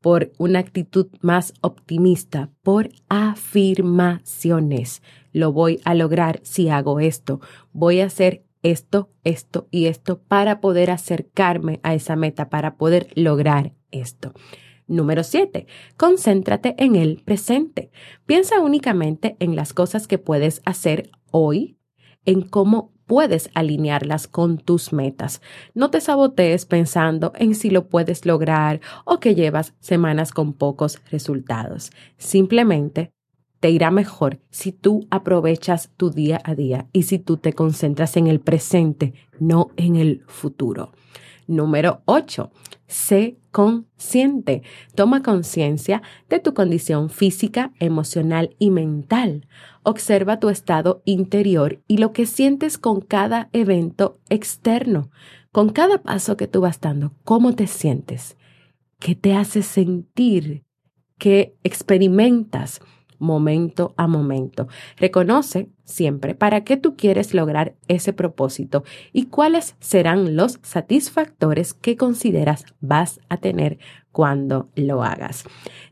por 0.00 0.32
una 0.38 0.58
actitud 0.58 1.08
más 1.20 1.54
optimista, 1.60 2.50
por 2.62 2.90
afirmaciones. 3.08 5.02
Lo 5.32 5.52
voy 5.52 5.80
a 5.84 5.94
lograr 5.94 6.40
si 6.42 6.68
hago 6.68 7.00
esto. 7.00 7.40
Voy 7.72 8.00
a 8.00 8.06
hacer 8.06 8.44
esto, 8.62 9.10
esto 9.24 9.68
y 9.70 9.86
esto 9.86 10.20
para 10.22 10.60
poder 10.60 10.90
acercarme 10.90 11.80
a 11.82 11.94
esa 11.94 12.16
meta, 12.16 12.48
para 12.48 12.76
poder 12.76 13.08
lograr 13.14 13.74
esto. 13.90 14.32
Número 14.86 15.22
7. 15.22 15.66
Concéntrate 15.96 16.74
en 16.78 16.96
el 16.96 17.22
presente. 17.24 17.90
Piensa 18.26 18.60
únicamente 18.60 19.36
en 19.38 19.54
las 19.54 19.72
cosas 19.72 20.08
que 20.08 20.18
puedes 20.18 20.62
hacer 20.64 21.10
hoy, 21.30 21.78
en 22.24 22.42
cómo 22.42 22.92
puedes 23.10 23.50
alinearlas 23.54 24.28
con 24.28 24.56
tus 24.58 24.92
metas. 24.92 25.42
No 25.74 25.90
te 25.90 26.00
sabotees 26.00 26.64
pensando 26.64 27.32
en 27.34 27.56
si 27.56 27.68
lo 27.68 27.88
puedes 27.88 28.24
lograr 28.24 28.80
o 29.04 29.18
que 29.18 29.34
llevas 29.34 29.74
semanas 29.80 30.30
con 30.30 30.52
pocos 30.52 31.00
resultados. 31.10 31.90
Simplemente 32.18 33.10
te 33.58 33.68
irá 33.68 33.90
mejor 33.90 34.38
si 34.50 34.70
tú 34.70 35.08
aprovechas 35.10 35.90
tu 35.96 36.10
día 36.10 36.40
a 36.44 36.54
día 36.54 36.86
y 36.92 37.02
si 37.02 37.18
tú 37.18 37.36
te 37.36 37.52
concentras 37.52 38.16
en 38.16 38.28
el 38.28 38.38
presente, 38.38 39.14
no 39.40 39.72
en 39.76 39.96
el 39.96 40.22
futuro. 40.28 40.92
Número 41.48 42.02
8. 42.04 42.52
Sé 42.86 43.39
consciente. 43.50 44.62
Toma 44.94 45.22
conciencia 45.22 46.02
de 46.28 46.40
tu 46.40 46.54
condición 46.54 47.10
física, 47.10 47.72
emocional 47.78 48.54
y 48.58 48.70
mental. 48.70 49.46
Observa 49.82 50.40
tu 50.40 50.48
estado 50.48 51.02
interior 51.04 51.82
y 51.86 51.98
lo 51.98 52.12
que 52.12 52.26
sientes 52.26 52.78
con 52.78 53.00
cada 53.00 53.48
evento 53.52 54.18
externo, 54.28 55.10
con 55.52 55.70
cada 55.70 56.02
paso 56.02 56.36
que 56.36 56.46
tú 56.46 56.60
vas 56.60 56.80
dando. 56.80 57.12
¿Cómo 57.24 57.54
te 57.54 57.66
sientes? 57.66 58.36
¿Qué 58.98 59.14
te 59.14 59.34
hace 59.34 59.62
sentir? 59.62 60.64
¿Qué 61.18 61.56
experimentas? 61.64 62.80
Momento 63.20 63.94
a 63.96 64.08
momento. 64.08 64.66
Reconoce 64.96 65.68
siempre 65.84 66.34
para 66.34 66.64
qué 66.64 66.76
tú 66.76 66.96
quieres 66.96 67.34
lograr 67.34 67.74
ese 67.86 68.12
propósito 68.12 68.82
y 69.12 69.26
cuáles 69.26 69.76
serán 69.78 70.34
los 70.34 70.58
satisfactores 70.62 71.74
que 71.74 71.96
consideras 71.96 72.64
vas 72.80 73.20
a 73.28 73.36
tener 73.36 73.78
cuando 74.10 74.70
lo 74.74 75.04
hagas. 75.04 75.44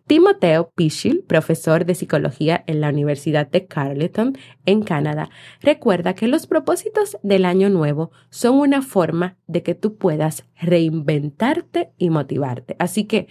Timoteo 0.06 0.70
Pichil, 0.74 1.22
profesor 1.26 1.84
de 1.84 1.94
psicología 1.94 2.64
en 2.66 2.80
la 2.80 2.88
Universidad 2.88 3.46
de 3.46 3.66
Carleton, 3.66 4.36
en 4.64 4.82
Canadá, 4.82 5.30
recuerda 5.60 6.14
que 6.14 6.28
los 6.28 6.46
propósitos 6.46 7.18
del 7.22 7.44
año 7.44 7.68
nuevo 7.68 8.10
son 8.30 8.58
una 8.58 8.82
forma 8.82 9.36
de 9.46 9.62
que 9.62 9.74
tú 9.74 9.96
puedas 9.96 10.44
reinventarte 10.60 11.92
y 11.98 12.10
motivarte. 12.10 12.74
Así 12.78 13.04
que 13.04 13.28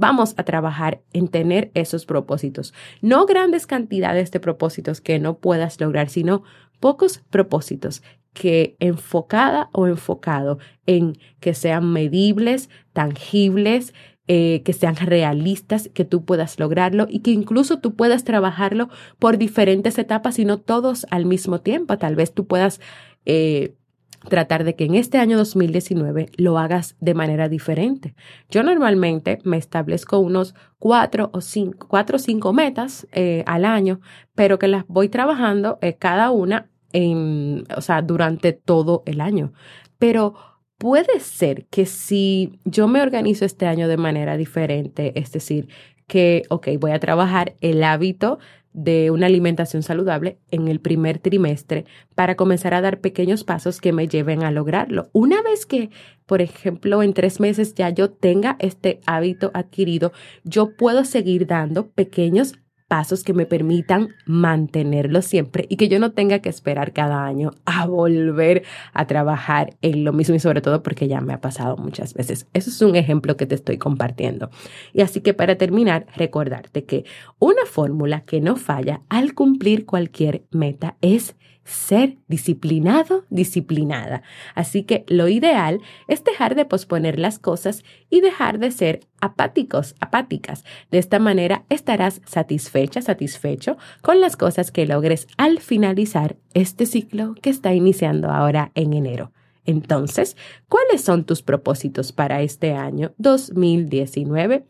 vamos 0.00 0.34
a 0.38 0.44
trabajar 0.44 1.02
en 1.12 1.28
tener 1.28 1.70
esos 1.74 2.06
propósitos. 2.06 2.74
No 3.02 3.26
grandes 3.26 3.66
cantidades 3.66 4.30
de 4.30 4.40
propósitos 4.40 5.00
que 5.00 5.18
no 5.18 5.38
puedas 5.38 5.80
lograr, 5.80 6.08
sino 6.08 6.42
pocos 6.80 7.18
propósitos 7.30 8.02
que 8.32 8.76
enfocada 8.80 9.68
o 9.72 9.86
enfocado 9.86 10.58
en 10.86 11.18
que 11.40 11.52
sean 11.52 11.92
medibles, 11.92 12.70
tangibles, 12.92 13.92
eh, 14.26 14.62
que 14.64 14.72
sean 14.72 14.96
realistas, 14.96 15.90
que 15.92 16.04
tú 16.04 16.24
puedas 16.24 16.58
lograrlo 16.58 17.06
y 17.08 17.20
que 17.20 17.32
incluso 17.32 17.80
tú 17.80 17.96
puedas 17.96 18.24
trabajarlo 18.24 18.88
por 19.18 19.36
diferentes 19.36 19.98
etapas 19.98 20.38
y 20.38 20.44
no 20.44 20.58
todos 20.58 21.06
al 21.10 21.26
mismo 21.26 21.60
tiempo. 21.60 21.98
Tal 21.98 22.16
vez 22.16 22.32
tú 22.32 22.46
puedas 22.46 22.80
eh, 23.26 23.74
tratar 24.28 24.64
de 24.64 24.74
que 24.74 24.84
en 24.84 24.94
este 24.94 25.18
año 25.18 25.36
2019 25.38 26.30
lo 26.36 26.58
hagas 26.58 26.96
de 27.00 27.14
manera 27.14 27.48
diferente. 27.48 28.14
Yo 28.50 28.62
normalmente 28.62 29.38
me 29.44 29.56
establezco 29.56 30.18
unos 30.18 30.54
cuatro 30.78 31.30
o 31.32 31.40
cinco, 31.40 31.88
cuatro 31.88 32.16
o 32.16 32.18
cinco 32.18 32.52
metas 32.52 33.06
eh, 33.12 33.42
al 33.46 33.64
año, 33.64 34.00
pero 34.34 34.58
que 34.58 34.68
las 34.68 34.84
voy 34.88 35.08
trabajando 35.08 35.78
eh, 35.80 35.94
cada 35.94 36.30
una 36.30 36.68
en, 36.92 37.64
o 37.76 37.80
sea, 37.80 38.02
durante 38.02 38.52
todo 38.52 39.02
el 39.06 39.20
año. 39.20 39.52
Pero 39.98 40.34
puede 40.76 41.20
ser 41.20 41.66
que 41.66 41.86
si 41.86 42.58
yo 42.64 42.88
me 42.88 43.02
organizo 43.02 43.44
este 43.44 43.66
año 43.66 43.88
de 43.88 43.96
manera 43.96 44.36
diferente, 44.36 45.12
es 45.18 45.32
decir, 45.32 45.68
que, 46.06 46.42
ok, 46.48 46.68
voy 46.80 46.90
a 46.90 46.98
trabajar 46.98 47.54
el 47.60 47.84
hábito 47.84 48.40
de 48.72 49.10
una 49.10 49.26
alimentación 49.26 49.82
saludable 49.82 50.38
en 50.50 50.68
el 50.68 50.80
primer 50.80 51.18
trimestre 51.18 51.84
para 52.14 52.36
comenzar 52.36 52.74
a 52.74 52.80
dar 52.80 53.00
pequeños 53.00 53.44
pasos 53.44 53.80
que 53.80 53.92
me 53.92 54.08
lleven 54.08 54.42
a 54.42 54.50
lograrlo. 54.50 55.10
Una 55.12 55.42
vez 55.42 55.66
que, 55.66 55.90
por 56.26 56.40
ejemplo, 56.40 57.02
en 57.02 57.12
tres 57.12 57.40
meses 57.40 57.74
ya 57.74 57.90
yo 57.90 58.10
tenga 58.10 58.56
este 58.60 59.00
hábito 59.06 59.50
adquirido, 59.54 60.12
yo 60.44 60.76
puedo 60.76 61.04
seguir 61.04 61.46
dando 61.46 61.88
pequeños 61.90 62.54
pasos 62.90 63.22
que 63.22 63.34
me 63.34 63.46
permitan 63.46 64.16
mantenerlo 64.26 65.22
siempre 65.22 65.64
y 65.68 65.76
que 65.76 65.86
yo 65.86 66.00
no 66.00 66.10
tenga 66.10 66.40
que 66.40 66.48
esperar 66.48 66.92
cada 66.92 67.24
año 67.24 67.52
a 67.64 67.86
volver 67.86 68.64
a 68.92 69.06
trabajar 69.06 69.76
en 69.80 70.02
lo 70.02 70.12
mismo 70.12 70.34
y 70.34 70.40
sobre 70.40 70.60
todo 70.60 70.82
porque 70.82 71.06
ya 71.06 71.20
me 71.20 71.32
ha 71.32 71.40
pasado 71.40 71.76
muchas 71.76 72.14
veces. 72.14 72.48
Eso 72.52 72.68
es 72.68 72.82
un 72.82 72.96
ejemplo 72.96 73.36
que 73.36 73.46
te 73.46 73.54
estoy 73.54 73.78
compartiendo. 73.78 74.50
Y 74.92 75.02
así 75.02 75.20
que 75.20 75.34
para 75.34 75.54
terminar, 75.54 76.06
recordarte 76.16 76.84
que 76.84 77.04
una 77.38 77.64
fórmula 77.64 78.22
que 78.22 78.40
no 78.40 78.56
falla 78.56 79.02
al 79.08 79.34
cumplir 79.34 79.86
cualquier 79.86 80.42
meta 80.50 80.96
es 81.00 81.36
ser 81.64 82.18
disciplinado, 82.26 83.24
disciplinada. 83.30 84.22
Así 84.54 84.82
que 84.82 85.04
lo 85.08 85.28
ideal 85.28 85.80
es 86.08 86.24
dejar 86.24 86.54
de 86.54 86.64
posponer 86.64 87.18
las 87.18 87.38
cosas 87.38 87.84
y 88.08 88.20
dejar 88.20 88.58
de 88.58 88.70
ser 88.70 89.00
apáticos, 89.20 89.94
apáticas. 90.00 90.64
De 90.90 90.98
esta 90.98 91.18
manera 91.18 91.64
estarás 91.68 92.20
satisfecha, 92.26 93.02
satisfecho 93.02 93.76
con 94.02 94.20
las 94.20 94.36
cosas 94.36 94.70
que 94.70 94.86
logres 94.86 95.26
al 95.36 95.60
finalizar 95.60 96.36
este 96.54 96.86
ciclo 96.86 97.34
que 97.40 97.50
está 97.50 97.74
iniciando 97.74 98.30
ahora 98.30 98.72
en 98.74 98.94
enero. 98.94 99.32
Entonces, 99.64 100.36
¿cuáles 100.68 101.02
son 101.02 101.24
tus 101.24 101.42
propósitos 101.42 102.12
para 102.12 102.42
este 102.42 102.72
año 102.72 103.12
2019? 103.18 104.66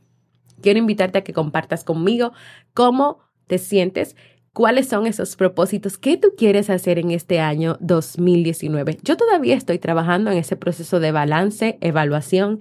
Quiero 0.60 0.78
invitarte 0.78 1.18
a 1.18 1.24
que 1.24 1.32
compartas 1.32 1.84
conmigo 1.84 2.32
cómo 2.74 3.20
te 3.46 3.58
sientes 3.58 4.16
cuáles 4.52 4.88
son 4.88 5.06
esos 5.06 5.36
propósitos 5.36 5.98
que 5.98 6.16
tú 6.16 6.32
quieres 6.36 6.70
hacer 6.70 6.98
en 6.98 7.10
este 7.10 7.40
año 7.40 7.76
2019. 7.80 8.98
Yo 9.02 9.16
todavía 9.16 9.56
estoy 9.56 9.78
trabajando 9.78 10.30
en 10.30 10.38
ese 10.38 10.56
proceso 10.56 11.00
de 11.00 11.12
balance, 11.12 11.78
evaluación 11.80 12.60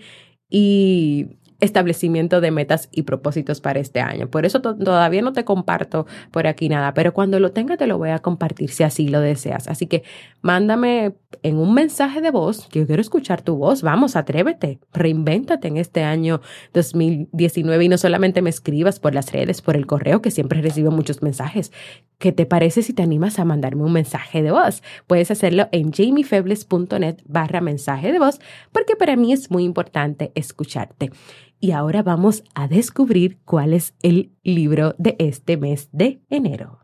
y 0.49 1.37
establecimiento 1.59 2.41
de 2.41 2.51
metas 2.51 2.89
y 2.91 3.03
propósitos 3.03 3.61
para 3.61 3.79
este 3.79 3.99
año. 3.99 4.29
Por 4.29 4.45
eso 4.45 4.61
todavía 4.61 5.21
no 5.21 5.33
te 5.33 5.43
comparto 5.43 6.05
por 6.31 6.47
aquí 6.47 6.69
nada, 6.69 6.93
pero 6.93 7.13
cuando 7.13 7.39
lo 7.39 7.51
tenga 7.51 7.77
te 7.77 7.87
lo 7.87 7.97
voy 7.97 8.09
a 8.09 8.19
compartir 8.19 8.69
si 8.69 8.83
así 8.83 9.07
lo 9.09 9.19
deseas. 9.19 9.67
Así 9.67 9.87
que 9.87 10.03
mándame 10.41 11.15
en 11.43 11.57
un 11.57 11.73
mensaje 11.73 12.21
de 12.21 12.31
voz, 12.31 12.69
yo 12.69 12.85
quiero 12.87 13.01
escuchar 13.01 13.41
tu 13.41 13.57
voz, 13.57 13.81
vamos, 13.81 14.15
atrévete, 14.15 14.79
reinvéntate 14.93 15.67
en 15.67 15.77
este 15.77 16.03
año 16.03 16.41
2019 16.73 17.85
y 17.85 17.89
no 17.89 17.97
solamente 17.97 18.41
me 18.41 18.49
escribas 18.49 18.99
por 18.99 19.13
las 19.13 19.31
redes, 19.31 19.61
por 19.61 19.75
el 19.75 19.85
correo, 19.85 20.21
que 20.21 20.31
siempre 20.31 20.61
recibo 20.61 20.91
muchos 20.91 21.21
mensajes. 21.21 21.71
¿Qué 22.17 22.31
te 22.31 22.45
parece 22.45 22.81
si 22.81 22.93
te 22.93 23.03
animas 23.03 23.39
a 23.39 23.45
mandarme 23.45 23.83
un 23.83 23.93
mensaje 23.93 24.41
de 24.41 24.51
voz? 24.51 24.81
Puedes 25.07 25.31
hacerlo 25.31 25.69
en 25.71 25.91
jamiefebles.net 25.91 27.17
barra 27.25 27.61
mensaje 27.61 28.11
de 28.11 28.19
voz, 28.19 28.39
porque 28.71 28.95
para 28.95 29.15
mí 29.15 29.33
es 29.33 29.51
muy 29.51 29.63
importante 29.63 30.31
escucharte. 30.35 31.11
Y 31.59 31.71
ahora 31.71 32.03
vamos 32.03 32.43
a 32.55 32.67
descubrir 32.67 33.37
cuál 33.43 33.73
es 33.73 33.93
el 34.01 34.31
libro 34.43 34.95
de 34.97 35.15
este 35.19 35.57
mes 35.57 35.89
de 35.91 36.21
enero. 36.29 36.79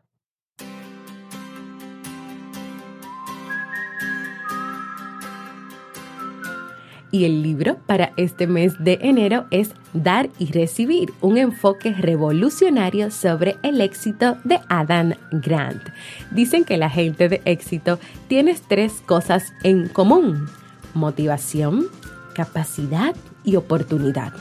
Y 7.10 7.24
el 7.24 7.42
libro 7.42 7.78
para 7.86 8.12
este 8.18 8.46
mes 8.46 8.74
de 8.78 9.00
enero 9.02 9.46
es 9.50 9.72
Dar 9.94 10.30
y 10.38 10.52
Recibir, 10.52 11.14
un 11.22 11.38
enfoque 11.38 11.94
revolucionario 11.94 13.10
sobre 13.10 13.56
el 13.64 13.80
éxito 13.80 14.36
de 14.44 14.60
Adam 14.68 15.14
Grant. 15.32 15.82
Dicen 16.32 16.66
que 16.66 16.76
la 16.76 16.90
gente 16.90 17.30
de 17.30 17.42
éxito 17.46 18.00
tiene 18.28 18.58
tres 18.68 19.02
cosas 19.06 19.54
en 19.64 19.88
común, 19.88 20.50
motivación, 20.94 21.86
capacidad 22.34 23.16
y 23.46 23.56
oportunidad. 23.56 24.34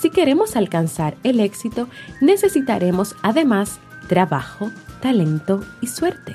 Si 0.00 0.10
queremos 0.10 0.54
alcanzar 0.54 1.16
el 1.24 1.40
éxito, 1.40 1.88
necesitaremos 2.20 3.16
además 3.22 3.80
trabajo, 4.08 4.70
talento 5.00 5.64
y 5.80 5.88
suerte. 5.88 6.34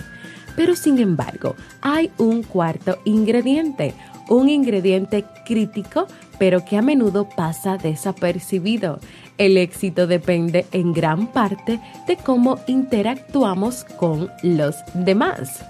Pero 0.55 0.75
sin 0.75 0.99
embargo, 0.99 1.55
hay 1.81 2.11
un 2.17 2.43
cuarto 2.43 2.97
ingrediente, 3.05 3.93
un 4.29 4.49
ingrediente 4.49 5.25
crítico, 5.45 6.07
pero 6.37 6.65
que 6.65 6.77
a 6.77 6.81
menudo 6.81 7.27
pasa 7.29 7.77
desapercibido. 7.77 8.99
El 9.37 9.57
éxito 9.57 10.07
depende 10.07 10.65
en 10.71 10.93
gran 10.93 11.27
parte 11.27 11.79
de 12.05 12.17
cómo 12.17 12.59
interactuamos 12.67 13.85
con 13.97 14.29
los 14.43 14.75
demás. 14.93 15.63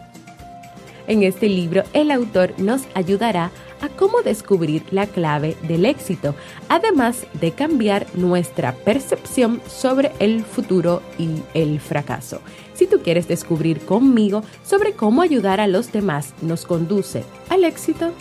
En 1.08 1.24
este 1.24 1.50
libro, 1.50 1.84
el 1.94 2.12
autor 2.12 2.54
nos 2.58 2.84
ayudará 2.94 3.52
a 3.82 3.90
cómo 3.90 4.22
descubrir 4.22 4.84
la 4.92 5.08
clave 5.08 5.58
del 5.64 5.86
éxito, 5.86 6.36
además 6.70 7.26
de 7.34 7.52
cambiar 7.52 8.08
nuestra 8.14 8.74
percepción 8.74 9.62
sobre 9.68 10.14
el 10.20 10.46
futuro 10.46 11.02
y 11.20 11.42
el 11.54 11.82
fracaso. 11.82 12.40
Si 12.74 12.88
tú 12.88 13.02
quieres 13.02 13.28
descubrir 13.28 13.82
conmigo 13.82 14.44
sobre 14.64 14.94
cómo 14.94 15.22
ayudar 15.22 15.60
a 15.60 15.68
los 15.68 15.92
demás 15.92 16.34
nos 16.42 16.66
conduce 16.66 17.24
al 17.50 17.66
éxito, 17.66 18.12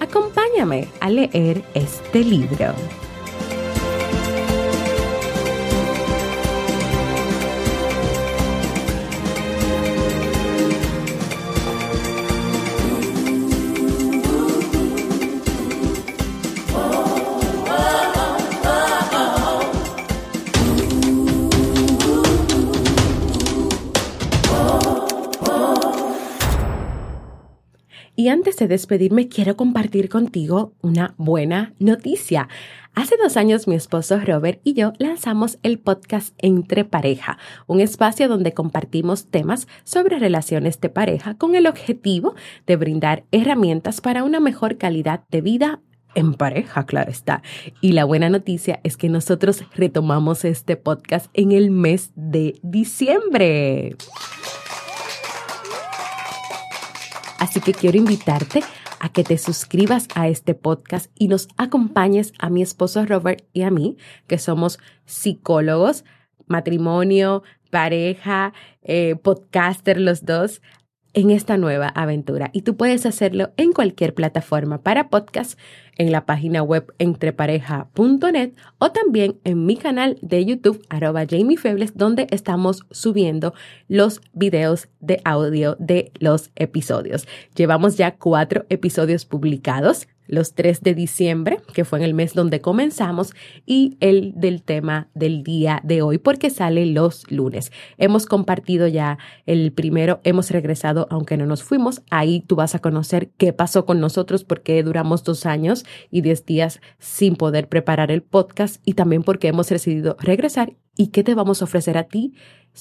acompáñame 0.00 0.88
a 1.00 1.08
leer 1.08 1.64
este 1.74 2.22
libro. 2.22 2.74
Antes 28.40 28.56
de 28.56 28.68
despedirme, 28.68 29.28
quiero 29.28 29.54
compartir 29.54 30.08
contigo 30.08 30.72
una 30.80 31.12
buena 31.18 31.74
noticia. 31.78 32.48
Hace 32.94 33.18
dos 33.22 33.36
años 33.36 33.68
mi 33.68 33.74
esposo 33.74 34.18
Robert 34.18 34.62
y 34.64 34.72
yo 34.72 34.94
lanzamos 34.96 35.58
el 35.62 35.78
podcast 35.78 36.34
Entre 36.38 36.86
Pareja, 36.86 37.36
un 37.66 37.82
espacio 37.82 38.28
donde 38.28 38.54
compartimos 38.54 39.26
temas 39.26 39.68
sobre 39.84 40.18
relaciones 40.18 40.80
de 40.80 40.88
pareja 40.88 41.34
con 41.34 41.54
el 41.54 41.66
objetivo 41.66 42.34
de 42.66 42.76
brindar 42.76 43.24
herramientas 43.30 44.00
para 44.00 44.24
una 44.24 44.40
mejor 44.40 44.78
calidad 44.78 45.20
de 45.30 45.42
vida 45.42 45.80
en 46.14 46.32
pareja, 46.32 46.86
claro 46.86 47.10
está. 47.10 47.42
Y 47.82 47.92
la 47.92 48.06
buena 48.06 48.30
noticia 48.30 48.80
es 48.84 48.96
que 48.96 49.10
nosotros 49.10 49.64
retomamos 49.74 50.46
este 50.46 50.76
podcast 50.76 51.26
en 51.34 51.52
el 51.52 51.70
mes 51.70 52.10
de 52.14 52.58
diciembre. 52.62 53.96
Así 57.40 57.60
que 57.60 57.72
quiero 57.72 57.98
invitarte 57.98 58.62
a 59.00 59.08
que 59.08 59.24
te 59.24 59.38
suscribas 59.38 60.06
a 60.14 60.28
este 60.28 60.54
podcast 60.54 61.10
y 61.18 61.26
nos 61.28 61.48
acompañes 61.56 62.34
a 62.38 62.50
mi 62.50 62.62
esposo 62.62 63.04
Robert 63.06 63.44
y 63.54 63.62
a 63.62 63.70
mí, 63.70 63.96
que 64.26 64.38
somos 64.38 64.78
psicólogos, 65.06 66.04
matrimonio, 66.46 67.42
pareja, 67.70 68.52
eh, 68.82 69.16
podcaster 69.16 69.98
los 69.98 70.26
dos, 70.26 70.60
en 71.12 71.30
esta 71.30 71.56
nueva 71.56 71.88
aventura. 71.88 72.50
Y 72.52 72.62
tú 72.62 72.76
puedes 72.76 73.06
hacerlo 73.06 73.52
en 73.56 73.72
cualquier 73.72 74.14
plataforma 74.14 74.82
para 74.82 75.08
podcast 75.08 75.58
en 75.96 76.12
la 76.12 76.26
página 76.26 76.62
web 76.62 76.92
entrepareja.net 76.98 78.52
o 78.78 78.92
también 78.92 79.38
en 79.44 79.66
mi 79.66 79.76
canal 79.76 80.18
de 80.22 80.44
YouTube, 80.44 80.84
arroba 80.88 81.24
Jamie 81.28 81.56
Febles, 81.56 81.96
donde 81.96 82.26
estamos 82.30 82.84
subiendo 82.90 83.54
los 83.88 84.20
videos 84.32 84.88
de 85.00 85.20
audio 85.24 85.76
de 85.78 86.12
los 86.18 86.50
episodios. 86.56 87.26
Llevamos 87.54 87.96
ya 87.96 88.16
cuatro 88.16 88.64
episodios 88.68 89.24
publicados 89.24 90.06
los 90.30 90.54
3 90.54 90.82
de 90.82 90.94
diciembre, 90.94 91.58
que 91.74 91.84
fue 91.84 91.98
en 91.98 92.04
el 92.04 92.14
mes 92.14 92.34
donde 92.34 92.60
comenzamos, 92.60 93.34
y 93.66 93.96
el 93.98 94.32
del 94.36 94.62
tema 94.62 95.08
del 95.12 95.42
día 95.42 95.80
de 95.82 96.02
hoy, 96.02 96.18
porque 96.18 96.50
sale 96.50 96.86
los 96.86 97.28
lunes. 97.30 97.72
Hemos 97.98 98.26
compartido 98.26 98.86
ya 98.86 99.18
el 99.46 99.72
primero, 99.72 100.20
hemos 100.22 100.50
regresado, 100.52 101.08
aunque 101.10 101.36
no 101.36 101.46
nos 101.46 101.64
fuimos. 101.64 102.02
Ahí 102.10 102.44
tú 102.46 102.54
vas 102.54 102.76
a 102.76 102.78
conocer 102.78 103.30
qué 103.36 103.52
pasó 103.52 103.84
con 103.84 103.98
nosotros, 103.98 104.44
porque 104.44 104.82
duramos 104.84 105.24
dos 105.24 105.46
años 105.46 105.79
y 106.10 106.20
diez 106.20 106.44
días 106.44 106.80
sin 106.98 107.36
poder 107.36 107.68
preparar 107.68 108.10
el 108.10 108.22
podcast 108.22 108.80
y 108.84 108.94
también 108.94 109.22
porque 109.22 109.48
hemos 109.48 109.68
decidido 109.68 110.16
regresar 110.20 110.76
y 110.96 111.08
qué 111.08 111.22
te 111.22 111.34
vamos 111.34 111.62
a 111.62 111.64
ofrecer 111.64 111.98
a 111.98 112.04
ti 112.04 112.34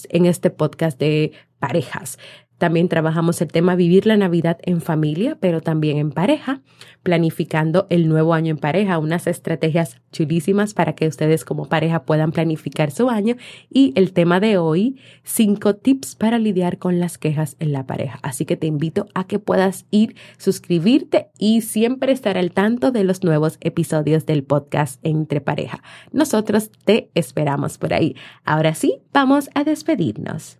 en 0.10 0.26
este 0.26 0.50
podcast 0.50 1.00
de 1.00 1.32
parejas. 1.60 2.18
También 2.60 2.90
trabajamos 2.90 3.42
el 3.42 3.48
tema 3.48 3.76
vivir 3.76 4.06
la 4.06 4.18
Navidad 4.18 4.60
en 4.64 4.82
familia, 4.82 5.38
pero 5.40 5.62
también 5.62 5.98
en 5.98 6.12
pareja, 6.12 6.62
planificando 7.04 7.88
el 7.90 8.10
nuevo 8.10 8.34
año 8.34 8.52
en 8.52 8.58
pareja, 8.58 9.00
unas 9.00 9.28
estrategias 9.28 10.02
chulísimas 10.12 10.74
para 10.74 10.94
que 10.94 11.08
ustedes 11.08 11.46
como 11.46 11.70
pareja 11.70 12.04
puedan 12.04 12.34
planificar 12.34 12.92
su 12.92 13.10
año. 13.10 13.38
Y 13.70 13.94
el 13.96 14.12
tema 14.12 14.42
de 14.42 14.58
hoy, 14.58 14.98
cinco 15.24 15.78
tips 15.78 16.16
para 16.16 16.38
lidiar 16.38 16.78
con 16.78 17.00
las 17.00 17.18
quejas 17.18 17.56
en 17.60 17.72
la 17.72 17.88
pareja. 17.88 18.20
Así 18.24 18.46
que 18.46 18.58
te 18.58 18.68
invito 18.68 19.08
a 19.14 19.26
que 19.26 19.40
puedas 19.40 19.86
ir, 19.90 20.16
suscribirte 20.38 21.30
y 21.40 21.62
siempre 21.62 22.12
estar 22.12 22.38
al 22.38 22.52
tanto 22.52 22.92
de 22.92 23.06
los 23.06 23.24
nuevos 23.24 23.58
episodios 23.62 24.26
del 24.26 24.44
podcast 24.44 25.00
Entre 25.04 25.40
Pareja. 25.40 25.82
Nosotros 26.12 26.72
te 26.84 27.10
esperamos 27.16 27.78
por 27.78 27.94
ahí. 27.94 28.18
Ahora 28.44 28.76
sí, 28.76 29.00
vamos 29.14 29.50
a 29.56 29.64
despedirnos. 29.64 30.60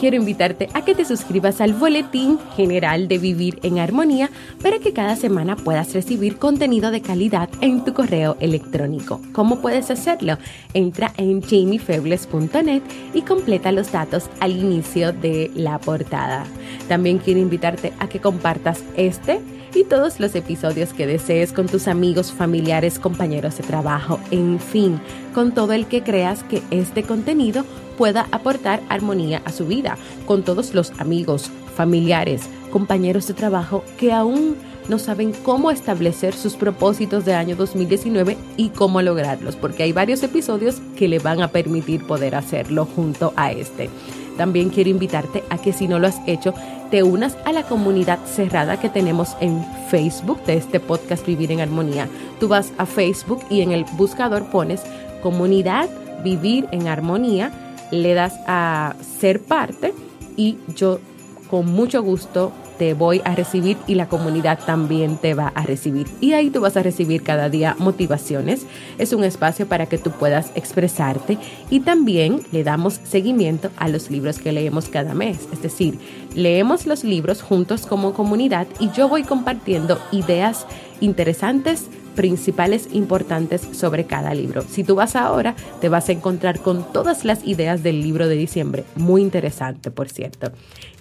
Quiero 0.00 0.16
invitarte 0.16 0.70
a 0.72 0.82
que 0.82 0.94
te 0.94 1.04
suscribas 1.04 1.60
al 1.60 1.74
Boletín 1.74 2.38
General 2.56 3.06
de 3.06 3.18
Vivir 3.18 3.60
en 3.62 3.78
Armonía 3.78 4.30
para 4.62 4.78
que 4.78 4.94
cada 4.94 5.14
semana 5.14 5.56
puedas 5.56 5.92
recibir 5.92 6.38
contenido 6.38 6.90
de 6.90 7.02
calidad 7.02 7.50
en 7.60 7.84
tu 7.84 7.92
correo 7.92 8.38
electrónico. 8.40 9.20
¿Cómo 9.32 9.60
puedes 9.60 9.90
hacerlo? 9.90 10.38
Entra 10.72 11.12
en 11.18 11.42
jamiefebles.net 11.42 12.82
y 13.12 13.22
completa 13.22 13.72
los 13.72 13.92
datos 13.92 14.30
al 14.40 14.52
inicio 14.52 15.12
de 15.12 15.50
la 15.54 15.78
portada. 15.78 16.46
También 16.88 17.18
quiero 17.18 17.40
invitarte 17.40 17.92
a 17.98 18.08
que 18.08 18.20
compartas 18.20 18.82
este 18.96 19.38
y 19.74 19.84
todos 19.84 20.18
los 20.18 20.34
episodios 20.34 20.92
que 20.92 21.06
desees 21.06 21.52
con 21.52 21.66
tus 21.66 21.88
amigos, 21.88 22.32
familiares, 22.32 22.98
compañeros 22.98 23.58
de 23.58 23.64
trabajo, 23.64 24.18
en 24.30 24.58
fin, 24.58 25.00
con 25.34 25.52
todo 25.52 25.72
el 25.72 25.86
que 25.86 26.02
creas 26.02 26.42
que 26.42 26.62
este 26.70 27.02
contenido 27.02 27.64
pueda 27.96 28.26
aportar 28.32 28.80
armonía 28.88 29.42
a 29.44 29.52
su 29.52 29.66
vida, 29.66 29.96
con 30.26 30.42
todos 30.42 30.74
los 30.74 30.92
amigos, 30.98 31.50
familiares, 31.76 32.42
compañeros 32.70 33.26
de 33.26 33.34
trabajo 33.34 33.84
que 33.98 34.12
aún 34.12 34.56
no 34.88 34.98
saben 34.98 35.32
cómo 35.44 35.70
establecer 35.70 36.34
sus 36.34 36.54
propósitos 36.54 37.24
de 37.24 37.34
año 37.34 37.56
2019 37.56 38.36
y 38.56 38.70
cómo 38.70 39.02
lograrlos, 39.02 39.56
porque 39.56 39.84
hay 39.84 39.92
varios 39.92 40.22
episodios 40.22 40.80
que 40.96 41.08
le 41.08 41.18
van 41.18 41.42
a 41.42 41.48
permitir 41.48 42.06
poder 42.06 42.34
hacerlo 42.34 42.86
junto 42.86 43.32
a 43.36 43.52
este. 43.52 43.88
También 44.36 44.70
quiero 44.70 44.90
invitarte 44.90 45.44
a 45.50 45.58
que 45.58 45.72
si 45.72 45.86
no 45.86 45.98
lo 45.98 46.06
has 46.06 46.20
hecho, 46.26 46.54
te 46.90 47.02
unas 47.02 47.36
a 47.44 47.52
la 47.52 47.62
comunidad 47.62 48.18
cerrada 48.24 48.80
que 48.80 48.88
tenemos 48.88 49.36
en 49.40 49.64
Facebook 49.90 50.42
de 50.44 50.56
este 50.56 50.80
podcast 50.80 51.26
Vivir 51.26 51.52
en 51.52 51.60
Armonía. 51.60 52.08
Tú 52.40 52.48
vas 52.48 52.72
a 52.78 52.86
Facebook 52.86 53.42
y 53.50 53.60
en 53.60 53.70
el 53.70 53.84
buscador 53.96 54.46
pones 54.46 54.82
comunidad 55.20 55.88
Vivir 56.22 56.68
en 56.70 56.88
Armonía 56.88 57.50
le 57.90 58.14
das 58.14 58.34
a 58.46 58.94
ser 59.20 59.40
parte 59.40 59.94
y 60.36 60.58
yo 60.76 61.00
con 61.48 61.66
mucho 61.66 62.02
gusto 62.02 62.52
te 62.78 62.94
voy 62.94 63.20
a 63.26 63.34
recibir 63.34 63.76
y 63.86 63.94
la 63.94 64.08
comunidad 64.08 64.58
también 64.64 65.18
te 65.18 65.34
va 65.34 65.48
a 65.48 65.64
recibir. 65.64 66.06
Y 66.22 66.32
ahí 66.32 66.48
tú 66.48 66.62
vas 66.62 66.78
a 66.78 66.82
recibir 66.82 67.22
cada 67.22 67.50
día 67.50 67.76
motivaciones. 67.78 68.64
Es 68.96 69.12
un 69.12 69.22
espacio 69.22 69.66
para 69.66 69.84
que 69.84 69.98
tú 69.98 70.12
puedas 70.12 70.50
expresarte 70.54 71.36
y 71.68 71.80
también 71.80 72.40
le 72.52 72.64
damos 72.64 73.00
seguimiento 73.04 73.68
a 73.76 73.88
los 73.88 74.10
libros 74.10 74.38
que 74.38 74.52
leemos 74.52 74.88
cada 74.88 75.12
mes. 75.12 75.46
Es 75.52 75.60
decir, 75.60 75.98
leemos 76.34 76.86
los 76.86 77.04
libros 77.04 77.42
juntos 77.42 77.84
como 77.84 78.14
comunidad 78.14 78.66
y 78.78 78.90
yo 78.92 79.10
voy 79.10 79.24
compartiendo 79.24 80.00
ideas 80.10 80.64
interesantes 81.02 81.90
principales 82.14 82.88
importantes 82.92 83.62
sobre 83.72 84.04
cada 84.04 84.34
libro. 84.34 84.62
Si 84.68 84.84
tú 84.84 84.94
vas 84.94 85.16
ahora, 85.16 85.54
te 85.80 85.88
vas 85.88 86.08
a 86.08 86.12
encontrar 86.12 86.60
con 86.60 86.84
todas 86.92 87.24
las 87.24 87.44
ideas 87.44 87.82
del 87.82 88.02
libro 88.02 88.28
de 88.28 88.36
diciembre. 88.36 88.84
Muy 88.96 89.22
interesante, 89.22 89.90
por 89.90 90.08
cierto. 90.08 90.52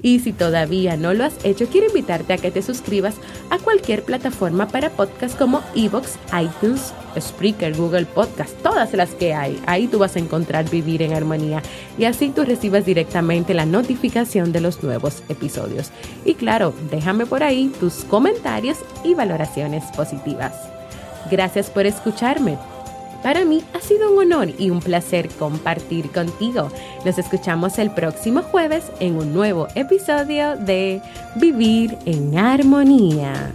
Y 0.01 0.19
si 0.19 0.31
todavía 0.31 0.95
no 0.97 1.13
lo 1.13 1.25
has 1.25 1.43
hecho, 1.43 1.67
quiero 1.67 1.87
invitarte 1.87 2.33
a 2.33 2.37
que 2.37 2.51
te 2.51 2.61
suscribas 2.61 3.15
a 3.49 3.57
cualquier 3.59 4.03
plataforma 4.03 4.67
para 4.67 4.91
podcast 4.91 5.37
como 5.37 5.61
Evox, 5.75 6.17
iTunes, 6.39 6.93
Spreaker, 7.19 7.75
Google 7.75 8.05
Podcast, 8.05 8.55
todas 8.61 8.93
las 8.93 9.09
que 9.11 9.33
hay. 9.33 9.61
Ahí 9.65 9.87
tú 9.87 9.99
vas 9.99 10.15
a 10.15 10.19
encontrar 10.19 10.69
Vivir 10.69 11.01
en 11.01 11.13
Armonía 11.13 11.61
y 11.97 12.05
así 12.05 12.29
tú 12.29 12.43
recibes 12.43 12.85
directamente 12.85 13.53
la 13.53 13.65
notificación 13.65 14.51
de 14.51 14.61
los 14.61 14.83
nuevos 14.83 15.23
episodios. 15.29 15.91
Y 16.25 16.35
claro, 16.35 16.73
déjame 16.91 17.25
por 17.25 17.43
ahí 17.43 17.71
tus 17.79 18.05
comentarios 18.05 18.77
y 19.03 19.15
valoraciones 19.15 19.83
positivas. 19.95 20.78
Gracias 21.29 21.69
por 21.69 21.85
escucharme. 21.85 22.57
Para 23.23 23.43
mí 23.43 23.63
ha 23.73 23.81
sido 23.81 24.11
un 24.11 24.19
honor 24.19 24.49
y 24.57 24.69
un 24.69 24.79
placer 24.79 25.27
compartir 25.29 26.09
contigo. 26.11 26.71
Nos 27.05 27.17
escuchamos 27.17 27.77
el 27.77 27.91
próximo 27.91 28.41
jueves 28.43 28.85
en 28.99 29.17
un 29.17 29.33
nuevo 29.33 29.67
episodio 29.75 30.55
de 30.55 31.01
Vivir 31.35 31.97
en 32.05 32.37
Armonía. 32.37 33.53